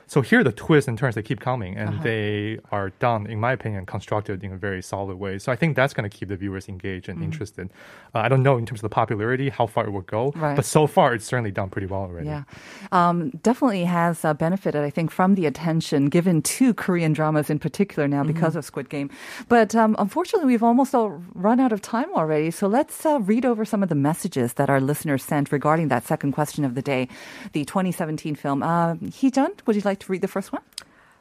So 0.07 0.21
here, 0.21 0.41
are 0.41 0.43
the 0.43 0.51
twists 0.51 0.87
and 0.87 0.97
turns 0.97 1.15
they 1.15 1.21
keep 1.23 1.39
coming, 1.39 1.75
and 1.77 2.01
they 2.03 2.59
are 2.71 2.89
done, 2.99 3.25
in 3.27 3.39
my 3.39 3.51
opinion, 3.53 3.85
constructed 3.85 4.43
in 4.43 4.53
a 4.53 4.57
very 4.57 4.81
solid 4.81 5.17
way. 5.17 5.39
So 5.39 5.51
I 5.51 5.55
think 5.55 5.75
that's 5.75 5.93
going 5.93 6.09
to 6.09 6.15
keep 6.15 6.29
the 6.29 6.35
viewers 6.35 6.69
engaged 6.69 7.09
and 7.09 7.23
interested. 7.23 7.71
Uh, 8.13 8.19
I 8.19 8.29
don't 8.29 8.43
know 8.43 8.57
in 8.57 8.65
terms 8.65 8.79
of 8.79 8.83
the 8.83 8.89
popularity 8.89 9.49
how 9.49 9.65
far 9.67 9.85
it 9.85 9.91
will 9.91 10.01
go, 10.01 10.31
Right. 10.35 10.55
but 10.55 10.65
so 10.65 10.85
far 10.87 11.13
it's 11.15 11.25
certainly 11.25 11.51
done 11.51 11.69
pretty 11.69 11.87
well 11.87 12.01
already. 12.01 12.27
Yeah, 12.27 12.43
um, 12.91 13.29
definitely 13.41 13.83
has 13.85 14.23
uh, 14.23 14.33
benefited, 14.33 14.81
I 14.83 14.89
think, 14.89 15.11
from 15.11 15.35
the 15.35 15.45
attention 15.45 16.07
given 16.09 16.41
to 16.43 16.73
Korean 16.73 17.13
dramas 17.13 17.49
in 17.49 17.59
particular 17.59 18.07
now 18.07 18.23
because 18.23 18.55
of 18.55 18.63
Squid 18.65 18.89
Game. 18.89 19.09
But 19.49 19.75
um, 19.75 19.95
unfortunately, 19.97 20.47
we've 20.47 20.63
almost 20.63 20.93
all 20.93 21.21
run 21.33 21.59
out 21.59 21.71
of 21.71 21.81
time 21.81 22.13
already. 22.13 22.51
So 22.51 22.67
let's 22.67 23.05
uh, 23.05 23.19
read 23.21 23.45
over 23.45 23.65
some 23.65 23.81
of 23.83 23.89
the 23.89 23.95
messages 23.95 24.53
that 24.53 24.69
our 24.69 24.79
listeners 24.81 25.23
sent 25.23 25.51
regarding 25.51 25.87
that 25.89 26.05
second 26.05 26.33
question 26.33 26.63
of 26.63 26.75
the 26.75 26.81
day, 26.81 27.07
the 27.53 27.65
2017 27.65 28.35
film. 28.35 28.61
Uh, 28.63 28.95
Heejun, 28.95 29.49
would 29.65 29.75
you 29.75 29.81
like 29.83 29.94
to 29.99 30.07
read 30.11 30.21
the 30.21 30.29
first 30.29 30.51
one? 30.53 30.63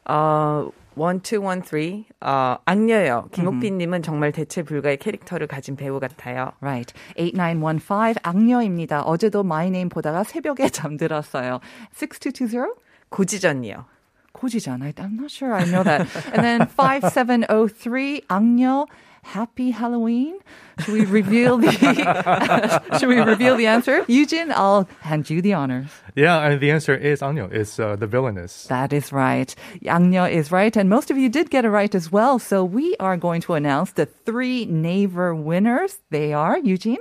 어, 0.07 0.71
1213, 0.97 2.05
어, 2.21 2.57
악녀요. 2.65 3.29
김옥빈님은 3.33 4.03
정말 4.03 4.33
대체 4.33 4.63
불가의 4.63 4.99
캐릭터를 4.99 5.47
가진 5.47 5.77
배우 5.77 5.99
같아요. 5.99 6.53
Right. 6.61 6.93
8915 7.17 8.21
악녀입니다. 8.23 9.03
어제도 9.03 9.41
My 9.41 9.67
Name 9.69 9.89
보다가 9.89 10.23
새벽에 10.25 10.69
잠들었어요. 10.71 11.61
6220 11.95 12.77
고지전이요. 13.09 13.87
고지전. 14.33 14.81
I'm 14.81 15.15
not 15.15 15.31
sure 15.31 15.55
I 15.55 15.65
know 15.65 15.83
that. 15.85 16.07
and 16.35 16.43
then 16.43 16.67
5703 16.67 18.23
악녀 18.29 18.87
Happy 19.25 19.71
Halloween. 19.71 20.39
Should 20.81 20.95
we 20.95 21.05
reveal 21.07 21.57
the 21.59 21.73
Should 22.99 23.09
we 23.09 23.21
reveal 23.21 23.57
the 23.57 23.67
answer? 23.67 24.05
Eugene, 24.07 24.53
I'll 24.53 24.89
hand 25.01 25.31
you 25.31 25.41
the 25.41 25.55
honors. 25.55 25.87
Yeah, 26.15 26.39
and 26.47 26.61
the 26.61 26.71
answer 26.71 26.95
is 26.95 27.21
Anyo. 27.21 27.51
It's 27.51 27.81
uh, 27.81 27.97
the 27.97 28.07
villainess. 28.07 28.65
That 28.65 28.93
is 28.93 29.13
right. 29.13 29.55
Anyo 29.83 30.31
is 30.31 30.53
right, 30.53 30.77
and 30.77 30.89
most 30.91 31.11
of 31.11 31.17
you 31.17 31.29
did 31.29 31.51
get 31.51 31.65
it 31.65 31.71
right 31.71 31.95
as 31.95 32.13
well. 32.13 32.39
So 32.39 32.65
we 32.65 32.97
are 33.01 33.17
going 33.17 33.41
to 33.43 33.55
announce 33.55 33.93
the 33.93 34.07
three 34.07 34.67
Naver 34.67 35.35
winners. 35.35 35.99
They 36.11 36.33
are 36.33 36.59
Eugene. 36.59 36.99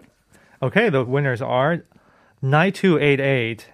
Okay, 0.62 0.90
the 0.90 1.04
winners 1.04 1.42
are 1.42 1.84
9288, 2.42 3.68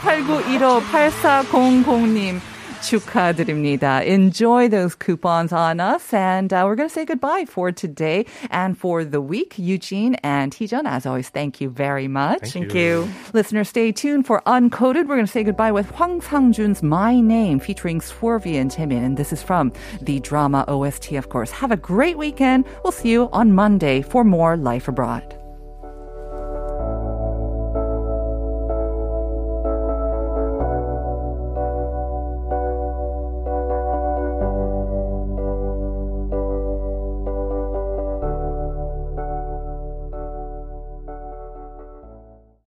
8915, 0.00 1.82
8400님. 1.82 2.40
축하드립니다. 2.82 4.02
Enjoy 4.02 4.68
those 4.68 4.94
coupons 4.94 5.52
on 5.52 5.80
us. 5.80 6.12
And 6.12 6.52
uh, 6.52 6.64
we're 6.66 6.76
going 6.76 6.88
to 6.88 6.94
say 6.94 7.04
goodbye 7.04 7.46
for 7.46 7.72
today 7.72 8.26
and 8.50 8.76
for 8.76 9.04
the 9.04 9.20
week. 9.20 9.58
Eugene 9.58 10.16
and 10.22 10.52
Heejun, 10.52 10.84
as 10.86 11.06
always, 11.06 11.28
thank 11.30 11.60
you 11.60 11.70
very 11.70 12.08
much. 12.08 12.40
Thank 12.40 12.52
Thank 12.52 12.74
you. 12.74 13.08
Listeners, 13.32 13.68
stay 13.68 13.92
tuned 13.92 14.26
for 14.26 14.42
Uncoded. 14.46 15.06
We're 15.08 15.16
going 15.16 15.26
to 15.26 15.32
say 15.32 15.44
goodbye 15.44 15.72
with 15.72 15.90
Hwang 15.92 16.20
Sang-jun's 16.20 16.82
My 16.82 17.20
Name 17.20 17.58
featuring 17.58 18.00
Swervy 18.00 18.60
and 18.60 18.70
Jimin. 18.70 19.04
And 19.04 19.16
this 19.16 19.32
is 19.32 19.42
from 19.42 19.72
the 20.02 20.20
drama 20.20 20.64
OST, 20.68 21.12
of 21.12 21.28
course. 21.28 21.50
Have 21.50 21.70
a 21.70 21.76
great 21.76 22.18
weekend. 22.18 22.64
We'll 22.82 22.92
see 22.92 23.10
you 23.10 23.28
on 23.32 23.52
Monday 23.52 24.02
for 24.02 24.24
more 24.24 24.56
Life 24.56 24.88
Abroad. 24.88 25.37